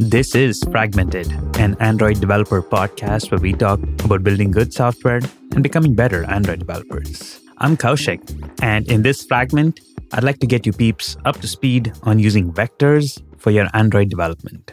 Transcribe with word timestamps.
This 0.00 0.34
is 0.34 0.62
Fragmented, 0.72 1.30
an 1.58 1.76
Android 1.78 2.22
developer 2.22 2.62
podcast 2.62 3.30
where 3.30 3.38
we 3.38 3.52
talk 3.52 3.78
about 4.02 4.24
building 4.24 4.50
good 4.50 4.72
software 4.72 5.20
and 5.52 5.62
becoming 5.62 5.94
better 5.94 6.24
Android 6.24 6.60
developers. 6.60 7.38
I'm 7.58 7.76
Kaushik, 7.76 8.22
and 8.62 8.90
in 8.90 9.02
this 9.02 9.22
fragment, 9.22 9.78
I'd 10.14 10.24
like 10.24 10.38
to 10.38 10.46
get 10.46 10.64
you 10.64 10.72
peeps 10.72 11.18
up 11.26 11.42
to 11.42 11.46
speed 11.46 11.92
on 12.04 12.18
using 12.18 12.50
vectors 12.50 13.22
for 13.36 13.50
your 13.50 13.68
Android 13.74 14.08
development. 14.08 14.72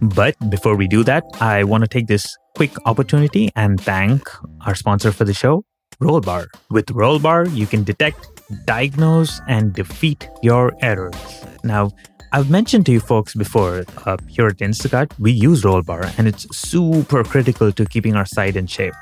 But 0.00 0.36
before 0.50 0.76
we 0.76 0.86
do 0.86 1.02
that, 1.02 1.24
I 1.40 1.64
want 1.64 1.82
to 1.82 1.88
take 1.88 2.06
this 2.06 2.36
quick 2.54 2.70
opportunity 2.86 3.50
and 3.56 3.80
thank 3.80 4.22
our 4.64 4.76
sponsor 4.76 5.10
for 5.10 5.24
the 5.24 5.34
show, 5.34 5.64
Rollbar. 6.00 6.46
With 6.70 6.86
Rollbar, 6.86 7.52
you 7.52 7.66
can 7.66 7.82
detect, 7.82 8.31
diagnose, 8.64 9.40
and 9.48 9.72
defeat 9.72 10.28
your 10.42 10.72
errors. 10.80 11.44
Now, 11.64 11.90
I've 12.34 12.48
mentioned 12.48 12.86
to 12.86 12.92
you 12.92 13.00
folks 13.00 13.34
before 13.34 13.84
uh, 14.06 14.16
here 14.26 14.46
at 14.46 14.56
Instacart, 14.56 15.12
we 15.18 15.32
use 15.32 15.64
Rollbar 15.64 16.18
and 16.18 16.26
it's 16.26 16.46
super 16.56 17.22
critical 17.22 17.70
to 17.72 17.84
keeping 17.84 18.16
our 18.16 18.24
site 18.24 18.56
in 18.56 18.66
shape. 18.66 18.94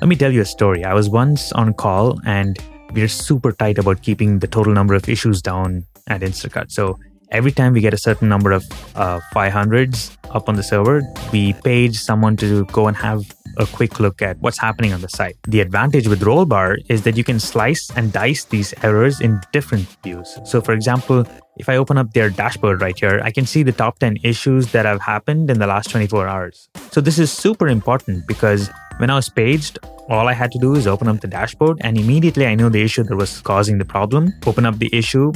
Let 0.00 0.08
me 0.08 0.16
tell 0.16 0.30
you 0.30 0.42
a 0.42 0.44
story. 0.44 0.84
I 0.84 0.92
was 0.92 1.08
once 1.08 1.52
on 1.52 1.72
call 1.72 2.18
and 2.26 2.58
we're 2.92 3.08
super 3.08 3.52
tight 3.52 3.78
about 3.78 4.02
keeping 4.02 4.40
the 4.40 4.46
total 4.46 4.74
number 4.74 4.92
of 4.92 5.08
issues 5.08 5.40
down 5.40 5.86
at 6.08 6.20
Instacart. 6.20 6.70
So 6.70 6.98
every 7.30 7.50
time 7.50 7.72
we 7.72 7.80
get 7.80 7.94
a 7.94 7.98
certain 7.98 8.28
number 8.28 8.52
of 8.52 8.62
uh, 8.94 9.20
500s 9.34 10.16
up 10.30 10.48
on 10.48 10.56
the 10.56 10.62
server, 10.62 11.02
we 11.32 11.54
page 11.64 11.98
someone 11.98 12.36
to 12.36 12.66
go 12.66 12.88
and 12.88 12.96
have 12.96 13.22
a 13.56 13.66
quick 13.66 14.00
look 14.00 14.22
at 14.22 14.38
what's 14.38 14.58
happening 14.58 14.92
on 14.92 15.00
the 15.00 15.08
site. 15.08 15.36
The 15.46 15.60
advantage 15.60 16.08
with 16.08 16.20
Rollbar 16.20 16.76
is 16.88 17.02
that 17.02 17.16
you 17.16 17.24
can 17.24 17.40
slice 17.40 17.90
and 17.96 18.12
dice 18.12 18.44
these 18.44 18.74
errors 18.82 19.20
in 19.20 19.40
different 19.52 19.86
views. 20.02 20.38
So, 20.44 20.60
for 20.60 20.72
example, 20.72 21.24
if 21.56 21.68
I 21.68 21.76
open 21.76 21.96
up 21.98 22.12
their 22.12 22.30
dashboard 22.30 22.82
right 22.82 22.98
here, 22.98 23.20
I 23.22 23.30
can 23.30 23.46
see 23.46 23.62
the 23.62 23.72
top 23.72 23.98
10 23.98 24.18
issues 24.22 24.72
that 24.72 24.84
have 24.84 25.00
happened 25.00 25.50
in 25.50 25.58
the 25.58 25.66
last 25.66 25.90
24 25.90 26.28
hours. 26.28 26.68
So, 26.90 27.00
this 27.00 27.18
is 27.18 27.32
super 27.32 27.68
important 27.68 28.26
because 28.26 28.70
when 28.98 29.10
I 29.10 29.14
was 29.14 29.28
paged, 29.28 29.78
all 30.08 30.28
I 30.28 30.32
had 30.34 30.52
to 30.52 30.58
do 30.58 30.74
is 30.74 30.86
open 30.86 31.08
up 31.08 31.20
the 31.20 31.26
dashboard 31.26 31.78
and 31.80 31.98
immediately 31.98 32.46
I 32.46 32.54
knew 32.54 32.70
the 32.70 32.82
issue 32.82 33.02
that 33.04 33.16
was 33.16 33.40
causing 33.40 33.78
the 33.78 33.84
problem. 33.84 34.32
Open 34.46 34.64
up 34.64 34.78
the 34.78 34.88
issue, 34.92 35.32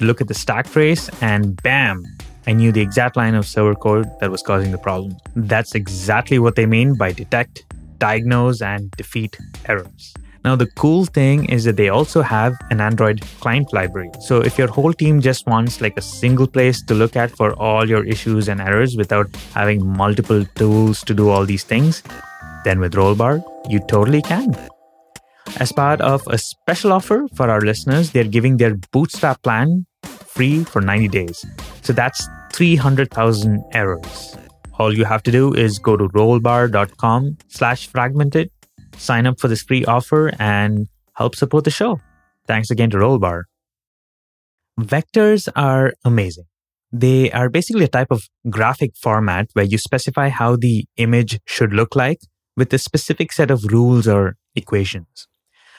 look 0.00 0.20
at 0.20 0.28
the 0.28 0.34
stack 0.34 0.70
trace, 0.70 1.10
and 1.20 1.60
bam, 1.62 2.04
I 2.46 2.52
knew 2.52 2.72
the 2.72 2.80
exact 2.80 3.16
line 3.16 3.34
of 3.34 3.46
server 3.46 3.74
code 3.74 4.06
that 4.20 4.30
was 4.30 4.42
causing 4.42 4.70
the 4.70 4.78
problem. 4.78 5.16
That's 5.34 5.74
exactly 5.74 6.38
what 6.38 6.54
they 6.54 6.66
mean 6.66 6.94
by 6.94 7.12
detect, 7.12 7.64
diagnose, 7.98 8.62
and 8.62 8.90
defeat 8.92 9.36
errors. 9.66 10.14
Now, 10.44 10.54
the 10.54 10.68
cool 10.76 11.06
thing 11.06 11.46
is 11.46 11.64
that 11.64 11.76
they 11.76 11.88
also 11.88 12.22
have 12.22 12.54
an 12.70 12.80
Android 12.80 13.20
client 13.40 13.72
library. 13.72 14.10
So, 14.20 14.40
if 14.42 14.56
your 14.56 14.68
whole 14.68 14.92
team 14.92 15.20
just 15.20 15.44
wants 15.48 15.80
like 15.80 15.96
a 15.96 16.00
single 16.00 16.46
place 16.46 16.80
to 16.84 16.94
look 16.94 17.16
at 17.16 17.32
for 17.32 17.52
all 17.54 17.88
your 17.88 18.04
issues 18.04 18.48
and 18.48 18.60
errors 18.60 18.96
without 18.96 19.28
having 19.54 19.84
multiple 19.84 20.44
tools 20.54 21.02
to 21.02 21.14
do 21.14 21.30
all 21.30 21.44
these 21.44 21.64
things, 21.64 22.04
then 22.64 22.78
with 22.78 22.94
Rollbar, 22.94 23.42
you 23.68 23.80
totally 23.88 24.22
can. 24.22 24.54
As 25.58 25.72
part 25.72 26.00
of 26.00 26.22
a 26.28 26.38
special 26.38 26.92
offer 26.92 27.26
for 27.34 27.50
our 27.50 27.60
listeners, 27.60 28.12
they're 28.12 28.22
giving 28.22 28.58
their 28.58 28.76
Bootstrap 28.92 29.42
plan 29.42 29.86
free 30.04 30.62
for 30.64 30.80
90 30.80 31.08
days. 31.08 31.44
So 31.82 31.92
that's 31.92 32.28
300,000 32.56 33.62
errors. 33.72 34.36
All 34.78 34.92
you 34.92 35.04
have 35.04 35.22
to 35.24 35.30
do 35.30 35.52
is 35.52 35.78
go 35.78 35.96
to 35.96 36.08
rollbar.com 36.08 37.36
slash 37.48 37.86
fragmented, 37.88 38.50
sign 38.96 39.26
up 39.26 39.38
for 39.38 39.48
this 39.48 39.62
free 39.62 39.84
offer, 39.84 40.32
and 40.38 40.88
help 41.14 41.36
support 41.36 41.64
the 41.64 41.70
show. 41.70 42.00
Thanks 42.46 42.70
again 42.70 42.90
to 42.90 42.96
Rollbar. 42.96 43.42
Vectors 44.80 45.48
are 45.54 45.92
amazing. 46.04 46.44
They 46.92 47.30
are 47.32 47.50
basically 47.50 47.84
a 47.84 47.88
type 47.88 48.08
of 48.10 48.24
graphic 48.48 48.96
format 48.96 49.50
where 49.52 49.64
you 49.64 49.76
specify 49.76 50.30
how 50.30 50.56
the 50.56 50.86
image 50.96 51.38
should 51.44 51.74
look 51.74 51.94
like 51.94 52.20
with 52.56 52.72
a 52.72 52.78
specific 52.78 53.32
set 53.32 53.50
of 53.50 53.64
rules 53.64 54.08
or 54.08 54.36
equations. 54.54 55.28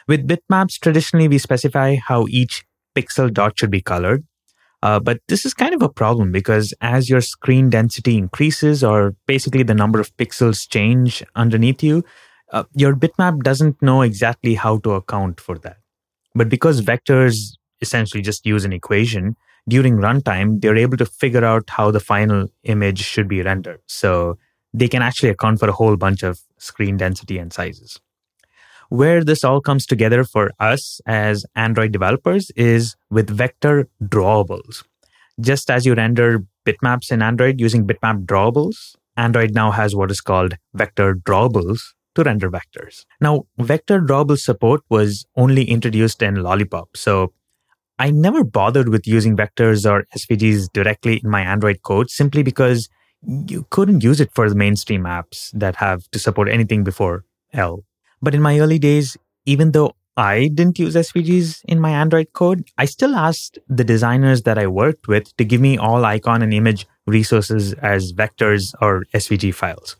With 0.07 0.27
bitmaps, 0.27 0.79
traditionally 0.79 1.27
we 1.27 1.39
specify 1.39 1.95
how 1.95 2.27
each 2.29 2.65
pixel 2.95 3.33
dot 3.33 3.57
should 3.57 3.71
be 3.71 3.81
colored. 3.81 4.26
Uh, 4.83 4.99
but 4.99 5.19
this 5.27 5.45
is 5.45 5.53
kind 5.53 5.73
of 5.73 5.81
a 5.81 5.89
problem 5.89 6.31
because 6.31 6.73
as 6.81 7.09
your 7.09 7.21
screen 7.21 7.69
density 7.69 8.17
increases, 8.17 8.83
or 8.83 9.15
basically 9.25 9.63
the 9.63 9.73
number 9.73 9.99
of 9.99 10.15
pixels 10.17 10.69
change 10.69 11.23
underneath 11.35 11.81
you, 11.81 12.03
uh, 12.51 12.63
your 12.75 12.95
bitmap 12.95 13.41
doesn't 13.41 13.81
know 13.81 14.01
exactly 14.01 14.55
how 14.55 14.77
to 14.79 14.91
account 14.91 15.39
for 15.39 15.57
that. 15.59 15.77
But 16.35 16.49
because 16.49 16.81
vectors 16.81 17.57
essentially 17.81 18.21
just 18.21 18.45
use 18.45 18.65
an 18.65 18.73
equation, 18.73 19.35
during 19.67 19.97
runtime, 19.97 20.61
they're 20.61 20.77
able 20.77 20.97
to 20.97 21.05
figure 21.05 21.43
out 21.43 21.69
how 21.69 21.91
the 21.91 21.99
final 21.99 22.47
image 22.63 22.99
should 22.99 23.27
be 23.27 23.41
rendered. 23.41 23.81
So 23.87 24.37
they 24.73 24.87
can 24.87 25.01
actually 25.01 25.29
account 25.29 25.59
for 25.59 25.67
a 25.67 25.73
whole 25.73 25.97
bunch 25.97 26.23
of 26.23 26.39
screen 26.57 26.97
density 26.97 27.37
and 27.37 27.51
sizes. 27.51 27.99
Where 28.89 29.23
this 29.23 29.43
all 29.43 29.61
comes 29.61 29.85
together 29.85 30.23
for 30.23 30.51
us 30.59 31.01
as 31.05 31.45
Android 31.55 31.91
developers 31.91 32.51
is 32.55 32.95
with 33.09 33.29
vector 33.29 33.87
drawables. 34.01 34.83
Just 35.39 35.69
as 35.69 35.85
you 35.85 35.93
render 35.93 36.45
bitmaps 36.65 37.11
in 37.11 37.21
Android 37.21 37.59
using 37.59 37.85
bitmap 37.85 38.25
drawables, 38.25 38.95
Android 39.15 39.53
now 39.53 39.71
has 39.71 39.95
what 39.95 40.11
is 40.11 40.21
called 40.21 40.55
vector 40.73 41.15
drawables 41.15 41.79
to 42.15 42.23
render 42.23 42.49
vectors. 42.49 43.05
Now, 43.21 43.45
vector 43.57 44.01
drawable 44.01 44.39
support 44.39 44.81
was 44.89 45.25
only 45.35 45.65
introduced 45.65 46.21
in 46.23 46.35
Lollipop, 46.35 46.97
so 46.97 47.33
I 47.99 48.11
never 48.11 48.43
bothered 48.43 48.89
with 48.89 49.07
using 49.07 49.35
vectors 49.35 49.89
or 49.89 50.05
SVGs 50.15 50.71
directly 50.71 51.19
in 51.23 51.29
my 51.29 51.41
Android 51.41 51.81
code 51.81 52.09
simply 52.09 52.43
because 52.43 52.89
you 53.25 53.65
couldn't 53.69 54.03
use 54.03 54.21
it 54.21 54.31
for 54.33 54.49
the 54.49 54.55
mainstream 54.55 55.03
apps 55.03 55.51
that 55.53 55.77
have 55.77 56.09
to 56.11 56.19
support 56.19 56.47
anything 56.49 56.83
before 56.83 57.25
L. 57.53 57.83
But 58.21 58.35
in 58.35 58.41
my 58.41 58.59
early 58.59 58.79
days, 58.79 59.17
even 59.45 59.71
though 59.71 59.95
I 60.17 60.47
didn't 60.47 60.79
use 60.79 60.95
SVGs 60.95 61.63
in 61.65 61.79
my 61.79 61.91
Android 61.91 62.33
code, 62.33 62.67
I 62.77 62.85
still 62.85 63.15
asked 63.15 63.59
the 63.69 63.83
designers 63.83 64.41
that 64.43 64.57
I 64.57 64.65
worked 64.65 65.07
with 65.07 65.35
to 65.37 65.45
give 65.45 65.61
me 65.61 65.77
all 65.77 66.03
icon 66.05 66.41
and 66.41 66.53
image 66.53 66.87
resources 67.05 67.73
as 67.73 68.13
vectors 68.13 68.73
or 68.81 69.05
SVG 69.13 69.53
files. 69.53 69.95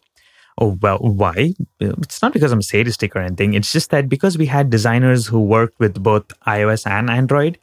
Oh, 0.60 0.76
well, 0.82 0.98
why? 0.98 1.54
It's 1.80 2.22
not 2.24 2.34
because 2.34 2.52
I'm 2.52 2.64
sadistic 2.64 3.16
or 3.16 3.20
anything. 3.20 3.54
It's 3.54 3.72
just 3.72 3.92
that 3.92 4.10
because 4.10 4.40
we 4.40 4.48
had 4.48 4.72
designers 4.72 5.28
who 5.28 5.40
worked 5.40 5.80
with 5.80 6.02
both 6.02 6.28
iOS 6.48 6.88
and 6.88 7.12
Android, 7.12 7.60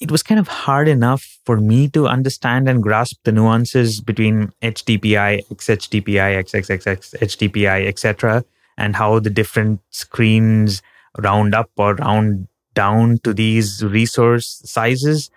it 0.00 0.10
was 0.10 0.24
kind 0.24 0.40
of 0.40 0.48
hard 0.48 0.88
enough 0.88 1.38
for 1.44 1.58
me 1.58 1.86
to 1.90 2.08
understand 2.08 2.68
and 2.68 2.82
grasp 2.82 3.18
the 3.22 3.30
nuances 3.30 4.00
between 4.00 4.50
HDPI, 4.60 5.46
XHDPI, 5.48 6.42
XXXX, 6.42 7.18
HDPI, 7.18 7.86
etc., 7.86 8.44
and 8.80 8.96
how 8.96 9.20
the 9.20 9.30
different 9.30 9.80
screens 9.90 10.82
round 11.18 11.54
up 11.54 11.70
or 11.76 11.94
round 11.94 12.48
down 12.74 13.18
to 13.24 13.34
these 13.34 13.84
resource 13.84 14.62
sizes. 14.64 15.30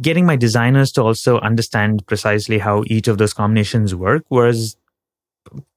Getting 0.00 0.26
my 0.26 0.36
designers 0.36 0.92
to 0.92 1.02
also 1.02 1.38
understand 1.40 2.06
precisely 2.06 2.58
how 2.58 2.84
each 2.86 3.08
of 3.08 3.18
those 3.18 3.34
combinations 3.34 3.94
work 3.94 4.24
was 4.30 4.76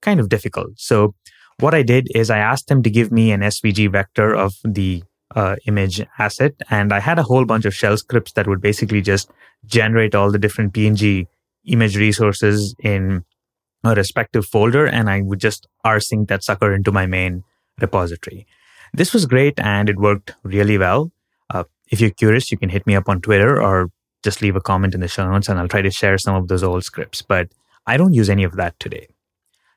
kind 0.02 0.20
of 0.20 0.30
difficult. 0.30 0.72
So, 0.78 1.16
what 1.60 1.74
I 1.74 1.84
did 1.84 2.08
is 2.16 2.30
I 2.30 2.40
asked 2.40 2.68
them 2.68 2.84
to 2.84 2.90
give 2.90 3.12
me 3.12 3.32
an 3.32 3.42
SVG 3.42 3.92
vector 3.92 4.34
of 4.36 4.54
the 4.64 5.04
uh, 5.36 5.56
image 5.68 6.02
asset. 6.20 6.54
And 6.70 6.92
I 6.92 7.00
had 7.00 7.20
a 7.20 7.24
whole 7.24 7.46
bunch 7.46 7.66
of 7.66 7.76
shell 7.76 7.98
scripts 7.98 8.34
that 8.34 8.48
would 8.48 8.62
basically 8.62 9.02
just 9.02 9.32
generate 9.66 10.16
all 10.16 10.32
the 10.32 10.40
different 10.40 10.74
PNG 10.74 11.28
image 11.66 11.98
resources 11.98 12.76
in 12.80 13.24
a 13.84 13.94
respective 13.94 14.46
folder. 14.46 14.86
And 14.86 15.10
I 15.10 15.22
would 15.22 15.40
just 15.40 15.68
rsync 15.86 16.28
that 16.28 16.44
sucker 16.44 16.74
into 16.74 16.92
my 16.92 17.06
main 17.06 17.44
repository. 17.80 18.46
This 18.94 19.14
was 19.14 19.26
great 19.26 19.60
and 19.60 19.90
it 19.90 19.98
worked 19.98 20.36
really 20.44 20.78
well. 20.78 21.12
Uh, 21.50 21.64
if 21.90 22.00
you're 22.00 22.12
curious, 22.12 22.52
you 22.52 22.58
can 22.58 22.70
hit 22.70 22.86
me 22.86 22.96
up 22.96 23.10
on 23.10 23.22
Twitter 23.22 23.62
or 23.62 23.90
just 24.24 24.42
leave 24.42 24.56
a 24.56 24.62
comment 24.62 24.94
in 24.94 25.02
the 25.02 25.08
show 25.08 25.30
notes 25.30 25.50
and 25.50 25.60
I'll 25.60 25.68
try 25.68 25.82
to 25.82 25.92
share 25.92 26.18
some 26.18 26.36
of 26.36 26.48
those 26.48 26.64
old 26.64 26.84
scripts. 26.84 27.22
But 27.22 27.50
I 27.86 27.98
don't 27.98 28.14
use 28.14 28.30
any 28.30 28.44
of 28.44 28.56
that 28.56 28.80
today 28.80 29.08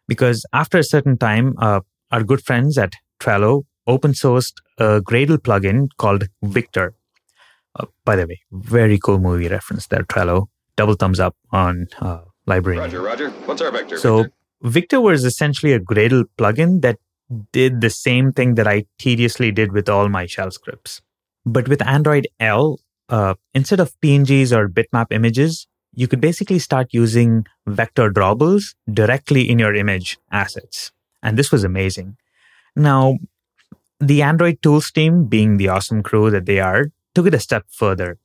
because 0.06 0.44
after 0.52 0.79
a 0.79 0.85
certain 0.85 1.17
time, 1.19 1.55
uh, 1.59 1.81
our 2.11 2.23
good 2.23 2.44
friends 2.44 2.79
at 2.79 2.93
Trello 3.20 3.64
open 3.87 4.12
sourced 4.12 4.52
a 4.79 5.00
Gradle 5.00 5.38
plugin 5.38 5.88
called 5.97 6.29
Victor. 6.43 6.94
Uh, 7.79 7.87
by 8.05 8.17
the 8.17 8.26
way, 8.26 8.41
very 8.52 8.99
cool 8.99 9.19
movie 9.19 9.49
reference 9.49 9.87
there, 9.87 10.02
Trello. 10.02 10.47
Double 10.76 10.94
thumbs 10.94 11.20
up 11.20 11.35
on 11.50 11.87
uh, 12.00 12.20
library. 12.46 12.78
Roger, 12.78 13.02
Roger. 13.02 13.31
What's 13.31 13.60
our 13.60 13.70
Victor? 13.70 13.98
So 13.98 14.16
Victor? 14.22 14.32
Victor 14.62 15.00
was 15.00 15.25
essentially 15.25 15.72
a 15.72 15.81
Gradle 15.81 16.25
plugin 16.38 16.81
that 16.82 16.98
did 17.52 17.81
the 17.81 17.90
same 17.90 18.32
thing 18.32 18.54
that 18.54 18.66
I 18.66 18.87
tediously 18.98 19.50
did 19.50 19.72
with 19.72 19.88
all 19.88 20.08
my 20.08 20.26
shell 20.26 20.50
scripts. 20.50 21.02
But 21.44 21.69
with 21.69 21.87
Android 21.87 22.28
L, 22.40 22.81
uh, 23.08 23.34
instead 23.54 23.81
of 23.81 23.98
PNGs 24.00 24.56
or 24.56 24.69
bitmap 24.69 25.06
images, 25.10 25.66
you 25.94 26.08
could 26.08 26.20
basically 26.20 26.58
start 26.58 26.88
using 26.93 27.46
vector 27.66 28.10
drawables 28.10 28.75
directly 28.92 29.49
in 29.49 29.58
your 29.58 29.75
image 29.75 30.19
assets. 30.31 30.92
And 31.22 31.38
this 31.38 31.50
was 31.50 31.64
amazing. 31.64 32.16
Now, 32.75 33.16
the 33.99 34.22
Android 34.22 34.60
tools 34.62 34.90
team, 34.90 35.25
being 35.25 35.56
the 35.56 35.69
awesome 35.69 36.02
crew 36.02 36.31
that 36.31 36.46
they 36.46 36.60
are, 36.60 36.92
took 37.14 37.26
it 37.26 37.34
a 37.34 37.40
step 37.40 37.64
further. 37.70 38.19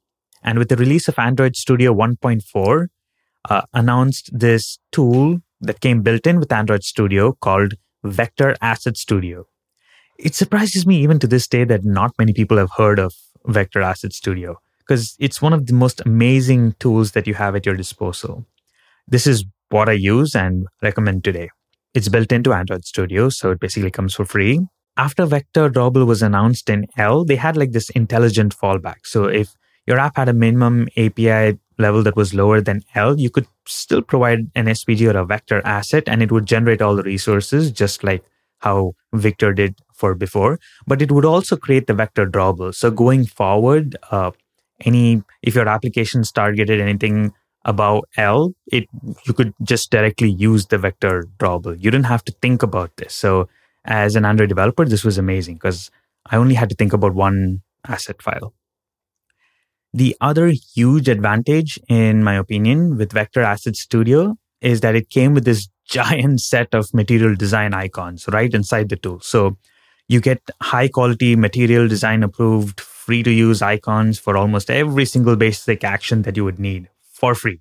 And 0.43 0.59
with 0.59 0.69
the 0.69 0.75
release 0.75 1.07
of 1.07 1.17
Android 1.17 1.55
Studio 1.55 1.93
1.4, 1.93 2.87
uh, 3.49 3.61
announced 3.73 4.29
this 4.37 4.79
tool 4.91 5.39
that 5.61 5.81
came 5.81 6.01
built 6.01 6.25
in 6.27 6.39
with 6.39 6.51
Android 6.51 6.83
Studio 6.83 7.33
called 7.33 7.73
Vector 8.03 8.55
Asset 8.61 8.97
Studio. 8.97 9.45
It 10.17 10.35
surprises 10.35 10.85
me 10.85 10.97
even 10.97 11.19
to 11.19 11.27
this 11.27 11.47
day 11.47 11.63
that 11.65 11.83
not 11.83 12.13
many 12.17 12.33
people 12.33 12.57
have 12.57 12.71
heard 12.77 12.99
of 12.99 13.13
Vector 13.45 13.81
Asset 13.81 14.13
Studio 14.13 14.57
because 14.79 15.15
it's 15.19 15.41
one 15.41 15.53
of 15.53 15.67
the 15.67 15.73
most 15.73 16.01
amazing 16.05 16.73
tools 16.79 17.11
that 17.11 17.27
you 17.27 17.33
have 17.35 17.55
at 17.55 17.65
your 17.65 17.75
disposal. 17.75 18.45
This 19.07 19.25
is 19.25 19.45
what 19.69 19.89
I 19.89 19.93
use 19.93 20.35
and 20.35 20.67
recommend 20.81 21.23
today. 21.23 21.49
It's 21.93 22.09
built 22.09 22.31
into 22.31 22.53
Android 22.53 22.85
Studio, 22.85 23.29
so 23.29 23.51
it 23.51 23.59
basically 23.59 23.91
comes 23.91 24.15
for 24.15 24.25
free. 24.25 24.59
After 24.97 25.25
Vector 25.25 25.69
Drawable 25.69 26.05
was 26.05 26.21
announced 26.21 26.69
in 26.69 26.87
L, 26.97 27.25
they 27.25 27.35
had 27.35 27.57
like 27.57 27.71
this 27.71 27.89
intelligent 27.91 28.55
fallback. 28.55 29.05
So 29.05 29.25
if 29.25 29.55
your 29.87 29.97
app 29.97 30.17
had 30.17 30.29
a 30.29 30.33
minimum 30.33 30.87
API 30.97 31.57
level 31.81 32.03
that 32.03 32.15
was 32.15 32.33
lower 32.33 32.61
than 32.61 32.83
L, 32.95 33.19
you 33.19 33.29
could 33.29 33.47
still 33.65 34.01
provide 34.01 34.49
an 34.55 34.65
SVG 34.65 35.13
or 35.13 35.17
a 35.17 35.25
vector 35.25 35.61
asset 35.65 36.03
and 36.07 36.21
it 36.23 36.31
would 36.31 36.45
generate 36.45 36.81
all 36.81 36.95
the 36.95 37.03
resources 37.03 37.71
just 37.71 38.03
like 38.03 38.23
how 38.59 38.93
Victor 39.13 39.53
did 39.53 39.75
for 39.93 40.15
before. 40.15 40.59
But 40.87 41.01
it 41.01 41.11
would 41.11 41.25
also 41.25 41.57
create 41.57 41.87
the 41.87 41.93
vector 41.93 42.25
drawable. 42.25 42.73
So 42.73 42.91
going 42.91 43.25
forward, 43.25 43.97
uh, 44.11 44.31
any 44.85 45.23
if 45.41 45.55
your 45.55 45.67
applications 45.67 46.31
targeted 46.31 46.79
anything 46.79 47.33
above 47.65 48.03
L, 48.17 48.53
it 48.71 48.85
you 49.25 49.33
could 49.33 49.53
just 49.63 49.91
directly 49.91 50.29
use 50.29 50.67
the 50.67 50.77
vector 50.77 51.27
drawable. 51.37 51.75
You 51.75 51.91
didn't 51.91 52.05
have 52.05 52.23
to 52.25 52.35
think 52.41 52.63
about 52.63 52.95
this. 52.97 53.13
So 53.13 53.49
as 53.85 54.15
an 54.15 54.25
Android 54.25 54.49
developer, 54.49 54.85
this 54.85 55.03
was 55.03 55.17
amazing 55.17 55.55
because 55.55 55.91
I 56.27 56.37
only 56.37 56.55
had 56.55 56.69
to 56.69 56.75
think 56.75 56.93
about 56.93 57.13
one 57.13 57.61
asset 57.87 58.21
file. 58.21 58.53
The 59.93 60.15
other 60.21 60.53
huge 60.73 61.09
advantage, 61.09 61.77
in 61.89 62.23
my 62.23 62.35
opinion, 62.35 62.97
with 62.97 63.11
Vector 63.11 63.41
Asset 63.41 63.75
Studio 63.75 64.37
is 64.61 64.81
that 64.81 64.95
it 64.95 65.09
came 65.09 65.33
with 65.33 65.43
this 65.43 65.67
giant 65.85 66.39
set 66.39 66.73
of 66.73 66.93
material 66.93 67.35
design 67.35 67.73
icons 67.73 68.25
right 68.31 68.53
inside 68.53 68.87
the 68.87 68.95
tool. 68.95 69.19
So 69.19 69.57
you 70.07 70.21
get 70.21 70.41
high 70.61 70.87
quality 70.87 71.35
material 71.35 71.87
design 71.87 72.23
approved, 72.23 72.79
free 72.79 73.23
to 73.23 73.31
use 73.31 73.61
icons 73.61 74.17
for 74.17 74.37
almost 74.37 74.69
every 74.69 75.05
single 75.05 75.35
basic 75.35 75.83
action 75.83 76.21
that 76.21 76.37
you 76.37 76.45
would 76.45 76.59
need 76.59 76.87
for 77.11 77.35
free. 77.35 77.59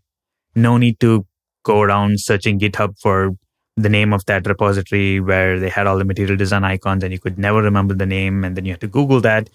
No 0.54 0.76
need 0.76 1.00
to 1.00 1.26
go 1.64 1.80
around 1.80 2.20
searching 2.20 2.60
GitHub 2.60 2.98
for 3.00 3.32
the 3.76 3.88
name 3.88 4.12
of 4.12 4.24
that 4.26 4.46
repository 4.46 5.20
where 5.20 5.58
they 5.58 5.68
had 5.68 5.86
all 5.86 5.98
the 5.98 6.04
material 6.04 6.36
design 6.36 6.64
icons 6.64 7.02
and 7.02 7.12
you 7.12 7.18
could 7.18 7.38
never 7.38 7.62
remember 7.62 7.94
the 7.94 8.06
name 8.06 8.44
and 8.44 8.56
then 8.56 8.64
you 8.64 8.72
had 8.72 8.80
to 8.80 8.88
Google 8.88 9.20
that. 9.20 9.50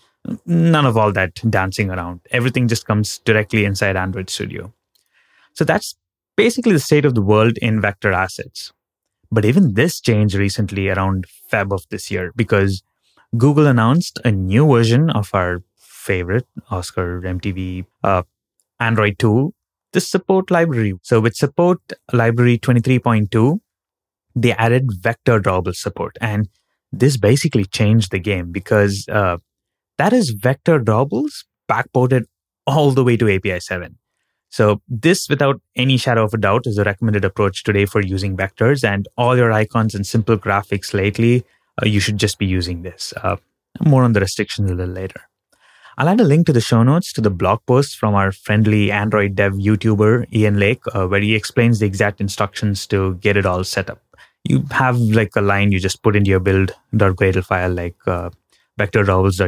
None 0.45 0.86
of 0.86 0.98
all 0.98 1.12
that 1.13 1.36
dancing 1.50 1.92
around. 1.92 2.22
Everything 2.31 2.68
just 2.68 2.86
comes 2.86 3.19
directly 3.19 3.66
inside 3.66 3.95
Android 3.95 4.30
Studio. 4.30 4.74
So 5.54 5.63
that's 5.63 5.95
basically 6.36 6.74
the 6.74 6.80
state 6.80 7.06
of 7.06 7.16
the 7.16 7.22
world 7.22 7.57
in 7.57 7.81
vector 7.81 8.12
assets. 8.12 8.72
But 9.31 9.45
even 9.45 9.74
this 9.74 10.00
changed 10.00 10.36
recently 10.36 10.89
around 10.89 11.25
Feb 11.51 11.74
of 11.74 11.86
this 11.89 12.12
year 12.12 12.31
because 12.36 12.83
Google 13.38 13.68
announced 13.68 14.19
a 14.24 14.31
new 14.31 14.68
version 14.68 15.10
of 15.10 15.30
our 15.33 15.63
favorite 15.77 16.48
Oscar 16.69 17.22
MTV 17.22 17.86
uh, 18.04 18.24
Android 18.80 19.18
tool, 19.19 19.54
the 19.92 20.01
support 20.01 20.51
library. 20.51 20.94
So 21.01 21.19
with 21.19 21.36
support 21.36 21.80
library 22.13 22.60
23.2, 22.60 23.60
they 24.36 24.54
added 24.54 24.92
vector 25.01 25.39
drawable 25.39 25.75
support. 25.75 26.18
And 26.22 26.50
this 26.92 27.18
basically 27.18 27.66
changed 27.66 28.12
the 28.12 28.19
game 28.19 28.51
because 28.51 29.07
uh, 29.10 29.38
that 29.98 30.14
is 30.14 30.32
vector 30.32 30.80
drawables 30.80 31.46
backported 31.70 32.26
all 32.68 32.92
the 32.92 33.04
way 33.04 33.18
to 33.18 33.34
API 33.34 33.60
7. 33.60 33.98
So 34.50 34.82
this, 34.88 35.28
without 35.28 35.60
any 35.76 35.98
shadow 35.98 36.24
of 36.24 36.34
a 36.34 36.38
doubt, 36.38 36.66
is 36.66 36.78
a 36.78 36.84
recommended 36.84 37.26
approach 37.26 37.64
today 37.64 37.86
for 37.86 38.02
using 38.02 38.38
vectors 38.38 38.84
and 38.84 39.08
all 39.18 39.36
your 39.36 39.52
icons 39.52 39.94
and 39.94 40.08
simple 40.08 40.38
graphics 40.38 40.94
lately. 40.94 41.44
Uh, 41.82 41.88
you 41.88 42.00
should 42.00 42.18
just 42.18 42.40
be 42.40 42.46
using 42.46 42.82
this. 42.82 43.14
Uh, 43.22 43.36
more 43.84 44.04
on 44.04 44.14
the 44.14 44.22
restrictions 44.22 44.72
a 44.72 44.76
little 44.76 44.94
later. 44.94 45.22
I'll 45.98 46.10
add 46.10 46.20
a 46.20 46.26
link 46.26 46.46
to 46.48 46.54
the 46.54 46.62
show 46.62 46.84
notes 46.84 47.14
to 47.14 47.22
the 47.22 47.30
blog 47.30 47.60
post 47.66 47.98
from 47.98 48.16
our 48.16 48.32
friendly 48.32 48.92
Android 48.92 49.36
dev 49.36 49.54
YouTuber, 49.54 50.34
Ian 50.34 50.60
Lake, 50.60 50.82
uh, 50.94 51.08
where 51.08 51.22
he 51.22 51.36
explains 51.36 51.80
the 51.80 51.86
exact 51.86 52.20
instructions 52.20 52.86
to 52.88 53.16
get 53.16 53.38
it 53.38 53.46
all 53.46 53.64
set 53.64 53.90
up. 53.90 54.02
You 54.44 54.64
have 54.72 54.98
like 54.98 55.36
a 55.36 55.42
line 55.42 55.72
you 55.72 55.80
just 55.80 56.04
put 56.04 56.16
into 56.16 56.30
your 56.30 56.40
build.gradle 56.40 57.44
file, 57.44 57.72
like 57.72 57.96
uh, 58.06 58.30
vector 58.77 59.04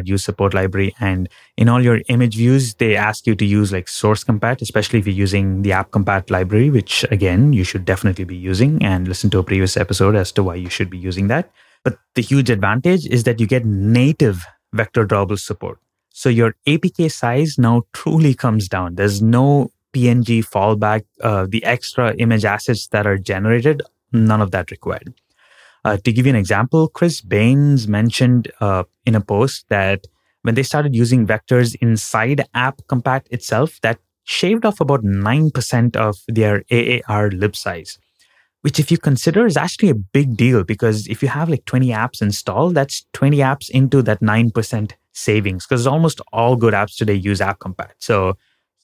use 0.06 0.24
support 0.24 0.54
library. 0.54 0.96
And 1.00 1.30
in 1.58 1.70
all 1.70 1.82
your 1.82 2.02
image 2.08 2.36
views, 2.36 2.76
they 2.76 2.96
ask 2.96 3.28
you 3.28 3.36
to 3.36 3.46
use 3.46 3.72
like 3.72 3.88
source 3.88 4.24
compat, 4.24 4.62
especially 4.62 5.00
if 5.00 5.08
you're 5.08 5.16
using 5.16 5.62
the 5.62 5.74
app 5.74 5.92
compat 5.92 6.30
library, 6.30 6.70
which 6.70 7.06
again, 7.12 7.54
you 7.54 7.64
should 7.64 7.86
definitely 7.86 8.24
be 8.24 8.36
using 8.36 8.84
and 8.84 9.08
listen 9.08 9.30
to 9.32 9.40
a 9.40 9.44
previous 9.44 9.78
episode 9.78 10.16
as 10.16 10.32
to 10.34 10.44
why 10.44 10.56
you 10.56 10.70
should 10.70 10.90
be 10.90 10.98
using 10.98 11.28
that. 11.28 11.52
But 11.84 11.98
the 12.16 12.22
huge 12.22 12.50
advantage 12.50 13.06
is 13.08 13.24
that 13.24 13.40
you 13.40 13.48
get 13.48 13.66
native 13.66 14.46
vector 14.74 15.06
drawable 15.06 15.40
support. 15.40 15.80
So 16.10 16.30
your 16.30 16.56
APK 16.66 17.12
size 17.12 17.58
now 17.58 17.84
truly 17.94 18.34
comes 18.34 18.68
down. 18.68 18.96
There's 18.96 19.22
no 19.22 19.72
PNG 19.94 20.46
fallback, 20.46 21.06
uh, 21.22 21.48
the 21.48 21.64
extra 21.64 22.16
image 22.16 22.46
assets 22.46 22.88
that 22.88 23.06
are 23.06 23.18
generated, 23.18 23.82
none 24.12 24.42
of 24.42 24.52
that 24.52 24.72
required. 24.72 25.14
Uh, 25.88 25.96
to 26.04 26.12
give 26.12 26.26
you 26.26 26.30
an 26.30 26.36
example, 26.36 26.90
Chris 26.90 27.22
Banes 27.22 27.88
mentioned 27.88 28.52
uh, 28.60 28.84
in 29.06 29.16
a 29.16 29.22
post 29.22 29.64
that 29.70 30.06
when 30.42 30.54
they 30.54 30.62
started 30.62 30.94
using 30.94 31.26
vectors 31.26 31.78
inside 31.80 32.44
app 32.54 32.82
compat 32.90 33.22
itself, 33.32 33.80
that 33.84 33.98
shaved 34.26 34.66
off 34.66 34.82
about 34.82 35.06
9% 35.06 35.96
of 35.96 36.18
their 36.28 36.66
AAR 36.70 37.30
lib 37.32 37.56
size, 37.56 37.98
which 38.64 38.82
if 38.82 38.92
you 38.92 38.98
consider 38.98 39.46
is 39.46 39.56
actually 39.56 39.90
a 39.90 39.96
big 39.96 40.36
deal 40.36 40.66
because 40.66 41.08
if 41.08 41.24
you 41.24 41.30
have 41.30 41.48
like 41.48 41.64
20 41.64 41.88
apps 41.88 42.22
installed, 42.22 42.76
that's 42.76 43.06
20 43.14 43.38
apps 43.38 43.70
into 43.70 44.02
that 44.02 44.20
9% 44.20 44.92
savings 45.14 45.66
because 45.66 45.88
almost 45.88 46.20
all 46.34 46.58
good 46.58 46.74
apps 46.74 46.98
today 46.98 47.14
use 47.14 47.40
app 47.40 47.60
compat. 47.60 47.92
So 48.00 48.34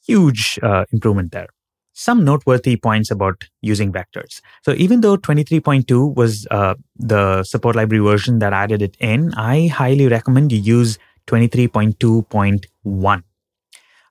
huge 0.05 0.57
uh, 0.63 0.85
improvement 0.93 1.33
there 1.33 1.49
some 1.93 2.25
noteworthy 2.25 2.75
points 2.75 3.11
about 3.11 3.43
using 3.61 3.91
vectors. 3.91 4.41
So 4.63 4.73
even 4.73 5.01
though 5.01 5.15
23.2 5.15 6.15
was 6.15 6.47
uh, 6.51 6.75
the 6.97 7.43
support 7.43 7.75
library 7.75 8.03
version 8.03 8.39
that 8.39 8.51
added 8.51 8.81
it 8.81 8.97
in, 8.99 9.33
I 9.35 9.67
highly 9.67 10.07
recommend 10.07 10.51
you 10.51 10.59
use 10.59 10.97
23.2.1. 11.27 13.23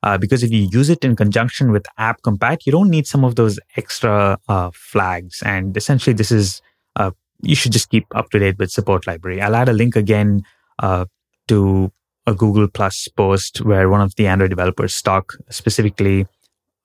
Uh, 0.05 0.19
because 0.19 0.43
if 0.43 0.51
you 0.51 0.69
use 0.73 0.91
it 0.91 1.05
in 1.05 1.15
conjunction 1.15 1.71
with 1.71 1.87
app 1.99 2.23
compat, 2.23 2.67
you 2.67 2.73
don't 2.73 2.91
need 2.91 3.07
some 3.07 3.25
of 3.25 3.37
those 3.37 3.61
extra 3.77 4.39
uh, 4.49 4.71
flags. 4.75 5.43
And 5.43 5.77
essentially, 5.77 6.15
this 6.15 6.33
is 6.33 6.61
uh, 6.97 7.13
you 7.43 7.55
should 7.55 7.73
just 7.73 7.91
keep 7.91 8.07
up 8.15 8.31
to 8.31 8.39
date 8.39 8.59
with 8.59 8.71
support 8.71 9.07
library. 9.07 9.41
I'll 9.41 9.55
add 9.55 9.69
a 9.69 9.73
link 9.73 9.95
again 9.95 10.43
uh, 10.81 11.05
to 11.49 11.93
a 12.27 12.35
Google 12.35 12.69
Plus 12.69 13.09
post 13.09 13.59
where 13.59 13.89
one 13.89 14.01
of 14.01 14.15
the 14.17 14.27
Android 14.27 14.51
developers 14.51 15.01
talk 15.03 15.35
specifically 15.51 16.27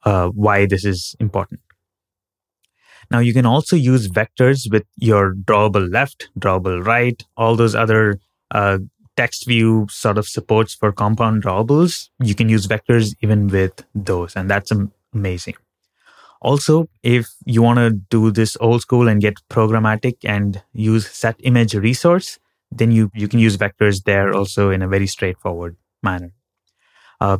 uh, 0.03 0.29
why 0.29 0.65
this 0.65 0.85
is 0.85 1.15
important. 1.19 1.61
Now 3.09 3.19
you 3.19 3.33
can 3.33 3.45
also 3.45 3.75
use 3.75 4.07
vectors 4.09 4.69
with 4.71 4.85
your 4.97 5.33
drawable 5.33 5.91
left, 5.91 6.29
drawable 6.39 6.85
right, 6.85 7.21
all 7.37 7.55
those 7.55 7.75
other 7.75 8.19
uh, 8.51 8.79
text 9.15 9.47
view 9.47 9.87
sort 9.89 10.17
of 10.17 10.27
supports 10.27 10.73
for 10.73 10.91
compound 10.91 11.43
drawables. 11.43 12.09
You 12.21 12.35
can 12.35 12.49
use 12.49 12.67
vectors 12.67 13.15
even 13.21 13.47
with 13.47 13.83
those, 13.95 14.35
and 14.35 14.49
that's 14.49 14.71
amazing. 15.13 15.55
Also, 16.41 16.87
if 17.01 17.27
you 17.45 17.63
want 17.63 17.79
to 17.79 17.89
do 17.89 18.31
this 18.31 18.57
old 18.59 18.81
school 18.81 19.07
and 19.07 19.21
get 19.21 19.35
programmatic 19.49 20.17
and 20.23 20.61
use 20.73 21.09
set 21.09 21.35
image 21.39 21.73
resource, 21.73 22.37
then 22.71 22.91
you, 22.91 23.09
you 23.15 23.27
can 23.27 23.39
use 23.39 23.57
vectors 23.57 24.03
there 24.03 24.33
also 24.33 24.69
in 24.69 24.81
a 24.81 24.87
very 24.87 25.07
straightforward 25.07 25.75
manner. 26.03 26.31
Uh, 27.19 27.37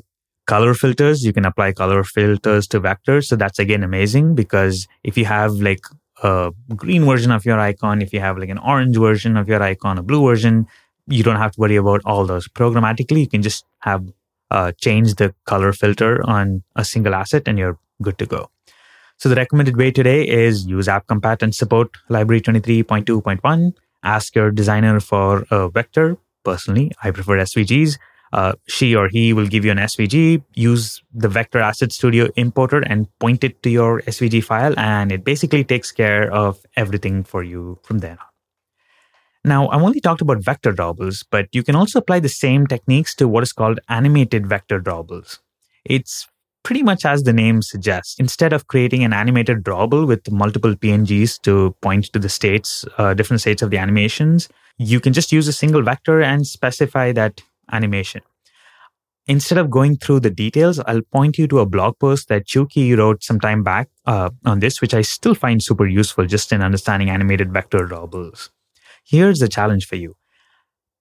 color 0.47 0.73
filters. 0.73 1.23
You 1.23 1.33
can 1.33 1.45
apply 1.45 1.73
color 1.73 2.03
filters 2.03 2.67
to 2.69 2.81
vectors. 2.81 3.25
So 3.25 3.35
that's 3.35 3.59
again 3.59 3.83
amazing 3.83 4.33
because 4.33 4.87
if 5.03 5.17
you 5.17 5.25
have 5.25 5.53
like 5.53 5.85
a 6.23 6.51
green 6.75 7.05
version 7.05 7.31
of 7.31 7.45
your 7.45 7.59
icon, 7.59 8.01
if 8.01 8.11
you 8.13 8.19
have 8.19 8.37
like 8.37 8.49
an 8.49 8.57
orange 8.57 8.97
version 8.97 9.37
of 9.37 9.47
your 9.47 9.61
icon, 9.61 9.97
a 9.97 10.03
blue 10.03 10.25
version, 10.25 10.67
you 11.07 11.23
don't 11.23 11.35
have 11.35 11.51
to 11.51 11.59
worry 11.59 11.75
about 11.75 12.01
all 12.05 12.25
those. 12.25 12.47
Programmatically, 12.47 13.19
you 13.19 13.27
can 13.27 13.41
just 13.41 13.65
have 13.79 14.03
uh, 14.49 14.71
change 14.79 15.15
the 15.15 15.33
color 15.45 15.73
filter 15.73 16.27
on 16.27 16.63
a 16.75 16.83
single 16.83 17.13
asset 17.13 17.47
and 17.47 17.59
you're 17.59 17.77
good 18.01 18.17
to 18.17 18.25
go. 18.25 18.49
So 19.17 19.29
the 19.29 19.35
recommended 19.35 19.75
way 19.77 19.91
today 19.91 20.27
is 20.27 20.65
use 20.67 20.87
app 20.87 21.07
compat 21.07 21.41
and 21.41 21.53
support 21.53 21.89
library 22.07 22.41
23.2.1. 22.41 23.73
Ask 24.03 24.35
your 24.35 24.51
designer 24.51 24.99
for 24.99 25.45
a 25.51 25.69
vector. 25.69 26.17
Personally, 26.43 26.91
I 27.03 27.11
prefer 27.11 27.37
SVGs 27.39 27.97
uh, 28.33 28.53
she 28.67 28.95
or 28.95 29.07
he 29.07 29.33
will 29.33 29.47
give 29.47 29.65
you 29.65 29.71
an 29.71 29.77
SVG, 29.77 30.43
use 30.53 31.01
the 31.13 31.29
Vector 31.29 31.59
Asset 31.59 31.91
Studio 31.91 32.29
importer 32.35 32.79
and 32.81 33.07
point 33.19 33.43
it 33.43 33.61
to 33.63 33.69
your 33.69 34.01
SVG 34.01 34.43
file, 34.43 34.77
and 34.77 35.11
it 35.11 35.23
basically 35.23 35.63
takes 35.63 35.91
care 35.91 36.31
of 36.31 36.59
everything 36.75 37.23
for 37.23 37.43
you 37.43 37.79
from 37.83 37.99
there 37.99 38.11
on. 38.11 38.27
Now, 39.45 39.69
I've 39.69 39.81
only 39.81 40.01
talked 40.01 40.21
about 40.21 40.43
vector 40.43 40.73
drawables, 40.73 41.23
but 41.31 41.47
you 41.53 41.63
can 41.63 41.75
also 41.75 41.99
apply 41.99 42.19
the 42.19 42.29
same 42.29 42.67
techniques 42.67 43.15
to 43.15 43.29
what 43.29 43.43
is 43.43 43.53
called 43.53 43.79
animated 43.87 44.45
vector 44.45 44.81
drawables. 44.81 45.39
It's 45.85 46.27
pretty 46.63 46.83
much 46.83 47.05
as 47.05 47.23
the 47.23 47.31
name 47.31 47.61
suggests. 47.61 48.19
Instead 48.19 48.51
of 48.51 48.67
creating 48.67 49.05
an 49.05 49.13
animated 49.13 49.63
drawable 49.63 50.05
with 50.05 50.29
multiple 50.29 50.75
PNGs 50.75 51.41
to 51.43 51.73
point 51.81 52.11
to 52.11 52.19
the 52.19 52.27
states, 52.27 52.83
uh, 52.97 53.13
different 53.13 53.39
states 53.39 53.61
of 53.61 53.69
the 53.69 53.77
animations, 53.77 54.49
you 54.77 54.99
can 54.99 55.13
just 55.13 55.31
use 55.31 55.47
a 55.47 55.53
single 55.53 55.81
vector 55.81 56.21
and 56.21 56.45
specify 56.45 57.13
that 57.13 57.41
animation. 57.71 58.21
Instead 59.29 59.57
of 59.57 59.69
going 59.69 59.97
through 59.97 60.21
the 60.21 60.29
details, 60.29 60.79
I'll 60.79 61.01
point 61.01 61.37
you 61.37 61.47
to 61.49 61.59
a 61.59 61.65
blog 61.65 61.99
post 61.99 62.29
that 62.29 62.47
Chiu-Ki 62.47 62.95
wrote 62.95 63.23
some 63.23 63.41
time 63.41 63.61
back 63.61 63.89
uh, 64.05 64.29
on 64.45 64.59
this, 64.59 64.79
which 64.79 64.93
I 64.93 65.01
still 65.01 65.35
find 65.35 65.61
super 65.61 65.85
useful 65.85 66.25
just 66.25 66.53
in 66.53 66.61
understanding 66.61 67.09
animated 67.09 67.51
vector 67.51 67.79
drawables. 67.79 68.49
Here's 69.05 69.39
the 69.39 69.49
challenge 69.49 69.85
for 69.85 69.97
you. 69.97 70.15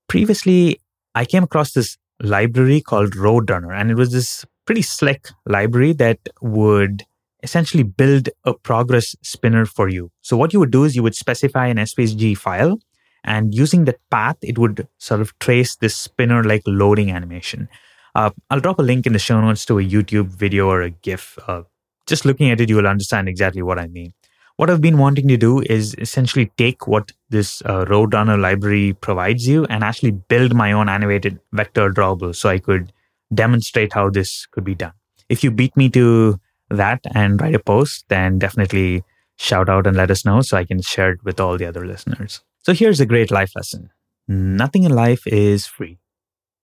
Previously, 0.08 0.80
I 1.14 1.24
came 1.24 1.44
across 1.44 1.72
this 1.72 1.98
library 2.20 2.80
called 2.80 3.12
Roadrunner, 3.12 3.72
and 3.72 3.92
it 3.92 3.94
was 3.94 4.10
this 4.10 4.44
pretty 4.64 4.82
slick 4.82 5.28
library 5.46 5.92
that 5.92 6.18
would 6.40 7.04
essentially 7.44 7.84
build 7.84 8.28
a 8.44 8.54
progress 8.54 9.14
spinner 9.22 9.66
for 9.66 9.88
you. 9.88 10.10
So 10.22 10.36
what 10.36 10.52
you 10.52 10.58
would 10.58 10.72
do 10.72 10.82
is 10.82 10.96
you 10.96 11.02
would 11.04 11.14
specify 11.14 11.68
an 11.68 11.76
SVG 11.76 12.36
file 12.36 12.78
and 13.26 13.54
using 13.54 13.84
that 13.84 13.98
path, 14.10 14.36
it 14.42 14.58
would 14.58 14.86
sort 14.98 15.20
of 15.20 15.38
trace 15.38 15.76
this 15.76 15.96
spinner 15.96 16.44
like 16.44 16.62
loading 16.66 17.10
animation. 17.10 17.68
Uh, 18.14 18.30
I'll 18.50 18.60
drop 18.60 18.78
a 18.78 18.82
link 18.82 19.06
in 19.06 19.12
the 19.12 19.18
show 19.18 19.40
notes 19.40 19.64
to 19.66 19.78
a 19.78 19.84
YouTube 19.84 20.28
video 20.28 20.68
or 20.68 20.82
a 20.82 20.90
GIF. 20.90 21.38
Uh, 21.46 21.62
just 22.06 22.24
looking 22.24 22.50
at 22.50 22.60
it, 22.60 22.68
you 22.68 22.76
will 22.76 22.86
understand 22.86 23.28
exactly 23.28 23.62
what 23.62 23.78
I 23.78 23.88
mean. 23.88 24.14
What 24.56 24.70
I've 24.70 24.80
been 24.80 24.96
wanting 24.96 25.28
to 25.28 25.36
do 25.36 25.60
is 25.60 25.94
essentially 25.98 26.50
take 26.56 26.86
what 26.86 27.12
this 27.28 27.60
uh, 27.66 27.84
Roadrunner 27.84 28.40
library 28.40 28.94
provides 28.94 29.46
you 29.46 29.66
and 29.66 29.84
actually 29.84 30.12
build 30.12 30.54
my 30.54 30.72
own 30.72 30.88
animated 30.88 31.38
vector 31.52 31.90
drawable 31.90 32.34
so 32.34 32.48
I 32.48 32.58
could 32.58 32.90
demonstrate 33.34 33.92
how 33.92 34.08
this 34.08 34.46
could 34.46 34.64
be 34.64 34.74
done. 34.74 34.92
If 35.28 35.44
you 35.44 35.50
beat 35.50 35.76
me 35.76 35.90
to 35.90 36.40
that 36.70 37.00
and 37.14 37.38
write 37.40 37.54
a 37.54 37.58
post, 37.58 38.06
then 38.08 38.38
definitely 38.38 39.04
shout 39.36 39.68
out 39.68 39.86
and 39.86 39.96
let 39.96 40.10
us 40.10 40.24
know 40.24 40.40
so 40.40 40.56
I 40.56 40.64
can 40.64 40.80
share 40.80 41.10
it 41.10 41.24
with 41.24 41.38
all 41.38 41.58
the 41.58 41.66
other 41.66 41.86
listeners. 41.86 42.42
So 42.66 42.74
here's 42.74 42.98
a 42.98 43.06
great 43.06 43.30
life 43.30 43.52
lesson. 43.54 43.90
Nothing 44.26 44.82
in 44.82 44.90
life 44.90 45.24
is 45.28 45.68
free. 45.68 46.00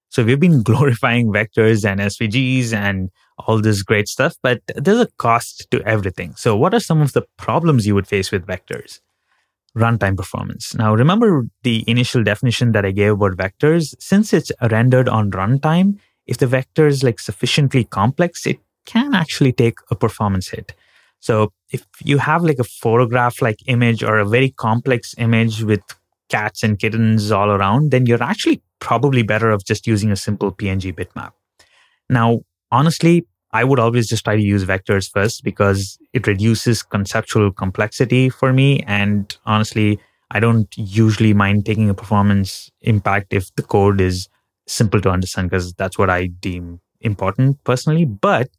So 0.09 0.25
we've 0.25 0.37
been 0.37 0.61
glorifying 0.69 1.27
vectors 1.27 1.89
and 1.89 2.01
SVGs 2.01 2.73
and 2.73 3.09
all 3.37 3.61
this 3.61 3.83
great 3.83 4.09
stuff, 4.09 4.35
but 4.43 4.61
there's 4.75 4.99
a 4.99 5.07
cost 5.17 5.65
to 5.71 5.81
everything. 5.83 6.35
So 6.35 6.57
what 6.57 6.73
are 6.73 6.81
some 6.81 6.99
of 6.99 7.13
the 7.13 7.25
problems 7.37 7.87
you 7.87 7.95
would 7.95 8.05
face 8.05 8.33
with 8.33 8.45
vectors? 8.45 8.99
Runtime 9.77 10.17
performance. 10.17 10.75
Now 10.75 10.93
remember 10.93 11.47
the 11.61 11.85
initial 11.87 12.21
definition 12.21 12.73
that 12.73 12.85
I 12.85 12.91
gave 12.91 13.13
about 13.13 13.37
vectors. 13.37 13.95
Since 13.97 14.33
it's 14.33 14.51
rendered 14.61 15.07
on 15.07 15.31
runtime, 15.31 15.99
if 16.27 16.37
the 16.37 16.47
vector 16.47 16.85
is 16.85 17.01
like 17.01 17.21
sufficiently 17.21 17.85
complex, 17.85 18.45
it 18.45 18.59
can 18.85 19.15
actually 19.15 19.53
take 19.53 19.77
a 19.89 19.95
performance 19.95 20.49
hit. 20.49 20.73
So 21.23 21.53
if 21.71 21.85
you 22.03 22.17
have 22.17 22.43
like 22.43 22.59
a 22.59 22.65
photograph 22.65 23.41
like 23.41 23.59
image 23.67 24.03
or 24.03 24.17
a 24.17 24.25
very 24.25 24.49
complex 24.49 25.15
image 25.17 25.63
with 25.63 25.79
cats 26.27 26.63
and 26.63 26.77
kittens 26.77 27.31
all 27.31 27.49
around, 27.49 27.91
then 27.91 28.05
you're 28.05 28.21
actually 28.21 28.61
probably 28.79 29.23
better 29.23 29.53
off 29.53 29.63
just 29.63 29.87
using 29.87 30.11
a 30.11 30.17
simple 30.17 30.51
PNG 30.51 30.93
bitmap. 30.93 31.31
Now, 32.09 32.41
honestly, 32.73 33.25
I 33.53 33.63
would 33.63 33.79
always 33.79 34.09
just 34.09 34.25
try 34.25 34.35
to 34.35 34.41
use 34.41 34.65
vectors 34.65 35.09
first 35.09 35.45
because 35.45 35.97
it 36.11 36.27
reduces 36.27 36.83
conceptual 36.83 37.53
complexity 37.53 38.27
for 38.27 38.51
me. 38.51 38.81
And 38.85 39.33
honestly, 39.45 39.99
I 40.29 40.41
don't 40.41 40.67
usually 40.75 41.33
mind 41.33 41.65
taking 41.65 41.89
a 41.89 41.93
performance 41.93 42.69
impact 42.81 43.31
if 43.31 43.55
the 43.55 43.63
code 43.63 44.01
is 44.01 44.27
simple 44.67 44.99
to 44.99 45.09
understand 45.09 45.49
because 45.49 45.71
that's 45.75 45.97
what 45.97 46.09
I 46.09 46.25
deem 46.25 46.81
important 46.99 47.63
personally. 47.63 48.03
But 48.03 48.49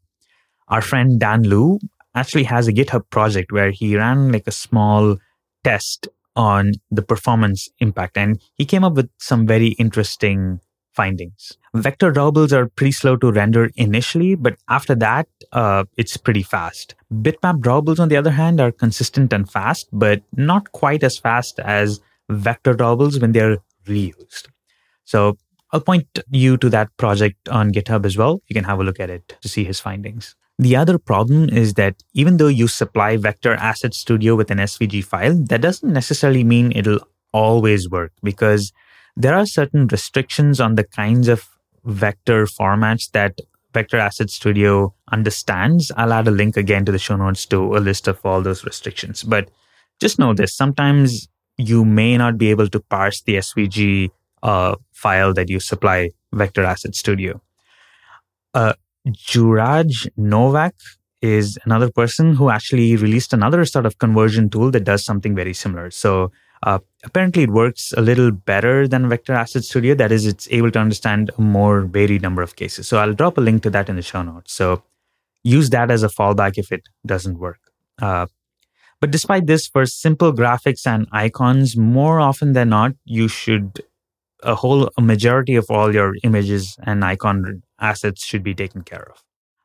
our 0.69 0.81
friend 0.81 1.21
Dan 1.21 1.43
Lew 1.43 1.79
actually 2.15 2.45
has 2.45 2.69
a 2.69 2.73
GitHub 2.73 3.09
project 3.11 3.53
where 3.53 3.71
he 3.71 3.97
ran 3.97 4.33
like 4.33 4.47
a 4.47 4.53
small 4.53 5.17
test 5.63 6.09
on 6.37 6.73
the 6.91 7.03
performance 7.03 7.69
impact. 7.79 8.17
And 8.17 8.41
he 8.55 8.65
came 8.65 8.85
up 8.85 8.95
with 8.95 9.11
some 9.19 9.47
very 9.47 9.69
interesting 9.69 10.61
findings. 10.93 11.57
Vector 11.75 12.13
drawables 12.13 12.53
are 12.53 12.69
pretty 12.69 12.93
slow 12.93 13.17
to 13.17 13.33
render 13.33 13.71
initially, 13.75 14.37
but 14.37 14.57
after 14.69 14.95
that, 14.95 15.27
uh, 15.53 15.85
it's 15.97 16.17
pretty 16.17 16.43
fast. 16.43 16.95
Bitmap 17.13 17.61
drawables, 17.61 17.99
on 17.99 18.09
the 18.09 18.17
other 18.17 18.31
hand, 18.31 18.61
are 18.61 18.71
consistent 18.71 19.33
and 19.33 19.51
fast, 19.51 19.89
but 19.93 20.23
not 20.37 20.71
quite 20.73 21.03
as 21.03 21.19
fast 21.19 21.59
as 21.61 22.01
vector 22.29 22.75
drawables 22.75 23.21
when 23.21 23.33
they're 23.33 23.59
reused. 23.87 24.49
So 25.05 25.37
I'll 25.73 25.81
point 25.81 26.07
you 26.31 26.57
to 26.59 26.71
that 26.71 26.97
project 26.97 27.49
on 27.49 27.73
GitHub 27.73 28.07
as 28.07 28.17
well. 28.17 28.41
You 28.47 28.55
can 28.55 28.65
have 28.65 28.79
a 28.79 28.85
look 28.85 29.01
at 29.01 29.11
it 29.11 29.37
to 29.43 29.49
see 29.49 29.65
his 29.65 29.81
findings. 29.81 30.37
The 30.59 30.77
other 30.77 30.99
problem 30.99 31.49
is 31.49 31.75
that 31.75 32.03
even 32.13 32.37
though 32.37 32.49
you 32.49 32.69
supply 32.69 33.17
Vector 33.17 33.55
Asset 33.55 33.93
Studio 33.93 34.37
with 34.37 34.51
an 34.51 34.59
SVG 34.59 35.05
file, 35.05 35.35
that 35.35 35.61
doesn't 35.61 35.93
necessarily 35.93 36.45
mean 36.45 36.73
it'll 36.73 37.01
always 37.33 37.91
work 37.91 38.13
because 38.23 38.73
there 39.17 39.35
are 39.35 39.47
certain 39.47 39.89
restrictions 39.89 40.61
on 40.61 40.77
the 40.77 40.85
kinds 40.85 41.27
of 41.27 41.49
vector 41.85 42.47
formats 42.47 43.11
that 43.11 43.41
Vector 43.73 43.99
Asset 43.99 44.31
Studio 44.31 44.95
understands. 45.11 45.91
I'll 45.97 46.13
add 46.13 46.29
a 46.29 46.31
link 46.31 46.57
again 46.57 46.85
to 46.85 46.93
the 46.93 46.99
show 46.99 47.17
notes 47.17 47.45
to 47.47 47.77
a 47.77 47.79
list 47.79 48.07
of 48.07 48.25
all 48.25 48.41
those 48.41 48.65
restrictions. 48.65 49.25
But 49.25 49.51
just 50.01 50.19
know 50.19 50.33
this 50.35 50.55
sometimes 50.55 51.29
you 51.57 51.85
may 51.85 52.17
not 52.17 52.39
be 52.39 52.51
able 52.51 52.69
to 52.69 52.81
parse 52.81 53.23
the 53.23 53.37
SVG 53.37 54.11
uh, 54.43 54.77
file 54.93 55.33
that 55.35 55.49
you 55.49 55.61
supply 55.61 56.11
Vector 56.33 56.65
Asset 56.65 56.95
Studio. 56.95 57.41
Uh, 58.55 58.75
Juraj 59.09 60.09
Novak 60.17 60.75
is 61.21 61.59
another 61.65 61.91
person 61.91 62.35
who 62.35 62.51
actually 62.51 62.97
released 62.97 63.33
another 63.33 63.65
sort 63.65 63.87
of 63.87 63.99
conversion 63.99 64.51
tool 64.51 64.71
that 64.71 64.85
does 64.85 65.05
something 65.05 65.35
very 65.35 65.55
similar. 65.55 65.91
So 65.91 66.33
uh, 66.63 66.79
apparently 67.05 67.45
it 67.45 67.51
works 67.51 67.93
a 67.97 68.03
little 68.03 68.31
better 68.31 68.89
than 68.89 69.09
Vector 69.09 69.33
Asset 69.33 69.65
Studio. 69.65 69.95
That 69.95 70.13
is, 70.13 70.27
it's 70.27 70.49
able 70.51 70.71
to 70.71 70.79
understand 70.79 71.31
a 71.37 71.41
more 71.41 71.83
varied 71.83 72.23
number 72.23 72.43
of 72.43 72.57
cases. 72.57 72.89
So 72.89 72.99
I'll 72.99 73.15
drop 73.15 73.39
a 73.39 73.41
link 73.41 73.63
to 73.63 73.71
that 73.71 73.89
in 73.89 73.97
the 73.97 74.03
show 74.03 74.23
notes. 74.23 74.53
So 74.53 74.83
use 75.43 75.71
that 75.71 75.91
as 75.91 76.03
a 76.03 76.09
fallback 76.09 76.57
if 76.57 76.73
it 76.73 76.83
doesn't 77.07 77.39
work. 77.39 77.61
Uh, 78.01 78.27
but 79.01 79.11
despite 79.11 79.47
this, 79.47 79.67
for 79.67 79.85
simple 79.85 80.33
graphics 80.33 80.87
and 80.87 81.07
icons, 81.13 81.77
more 81.77 82.21
often 82.21 82.55
than 82.55 82.71
not, 82.71 82.93
you 83.05 83.29
should 83.29 83.83
a 84.43 84.55
whole 84.55 84.91
a 84.99 85.03
majority 85.03 85.57
of 85.57 85.67
all 85.71 85.93
your 85.93 86.15
images 86.23 86.77
and 86.83 87.05
icon 87.05 87.63
assets 87.91 88.25
should 88.25 88.43
be 88.43 88.55
taken 88.55 88.83
care 88.83 89.07
of. 89.11 89.23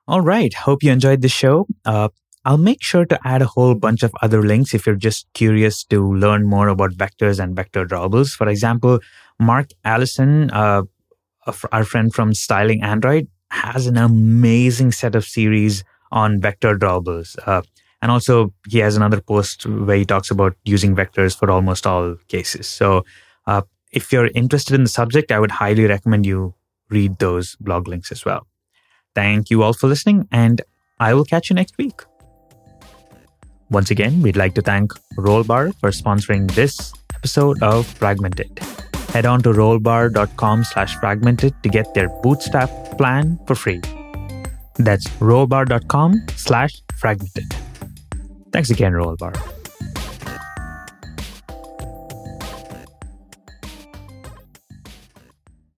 All 0.08 0.22
right. 0.22 0.54
Hope 0.54 0.84
you 0.84 0.92
enjoyed 0.92 1.22
the 1.22 1.30
show. 1.30 1.68
Uh, 1.86 2.10
I'll 2.46 2.58
make 2.58 2.82
sure 2.82 3.06
to 3.06 3.20
add 3.26 3.42
a 3.42 3.46
whole 3.46 3.76
bunch 3.76 4.02
of 4.02 4.14
other 4.22 4.42
links 4.42 4.74
if 4.74 4.86
you're 4.86 4.96
just 4.96 5.28
curious 5.34 5.84
to 5.86 6.00
learn 6.26 6.48
more 6.48 6.68
about 6.70 6.92
vectors 6.92 7.42
and 7.44 7.56
vector 7.56 7.86
drawables. 7.86 8.30
For 8.32 8.48
example, 8.48 9.00
Mark 9.40 9.70
Allison, 9.84 10.50
uh, 10.52 10.84
our 11.72 11.84
friend 11.84 12.14
from 12.14 12.34
Styling 12.34 12.82
Android, 12.82 13.28
has 13.52 13.88
an 13.88 13.98
amazing 13.98 14.92
set 14.92 15.16
of 15.16 15.26
series 15.26 15.84
on 16.12 16.40
vector 16.40 16.78
drawables. 16.78 17.38
Uh, 17.46 17.62
and 18.02 18.12
also, 18.12 18.54
he 18.70 18.80
has 18.80 18.96
another 18.96 19.20
post 19.20 19.66
where 19.66 19.98
he 19.98 20.06
talks 20.06 20.32
about 20.32 20.56
using 20.64 20.96
vectors 20.96 21.38
for 21.38 21.52
almost 21.52 21.86
all 21.86 22.16
cases. 22.30 22.68
So, 22.68 23.04
uh, 23.46 23.64
if 23.92 24.14
you're 24.14 24.28
interested 24.28 24.76
in 24.76 24.84
the 24.84 24.90
subject, 24.90 25.32
I 25.32 25.40
would 25.40 25.52
highly 25.52 25.86
recommend 25.86 26.26
you 26.26 26.54
read 26.90 27.18
those 27.20 27.56
blog 27.58 27.88
links 27.88 28.12
as 28.12 28.26
well. 28.26 28.48
Thank 29.16 29.50
you 29.50 29.64
all 29.64 29.74
for 29.74 29.88
listening, 29.88 30.28
and 30.32 30.62
I 31.00 31.14
will 31.14 31.26
catch 31.26 31.50
you 31.50 31.56
next 31.56 31.78
week. 31.78 32.02
Once 33.70 33.92
again, 33.92 34.22
we'd 34.22 34.36
like 34.36 34.56
to 34.56 34.62
thank 34.62 34.94
Rollbar 35.18 35.78
for 35.80 35.92
sponsoring 35.92 36.50
this 36.56 36.94
episode 37.16 37.62
of 37.62 37.86
Fragmented. 37.86 38.60
Head 39.10 39.26
on 39.26 39.42
to 39.44 39.50
rollbar.com 39.50 40.64
slash 40.64 40.96
fragmented 40.98 41.54
to 41.64 41.70
get 41.70 41.94
their 41.94 42.10
bootstrap 42.22 42.70
plan 42.98 43.40
for 43.48 43.56
free. 43.56 43.82
That's 44.78 45.08
rollbar.com 45.20 46.28
slash 46.36 46.82
fragmented. 46.96 47.54
Thanks 48.52 48.70
again, 48.70 48.94
Rollbar. 48.94 49.59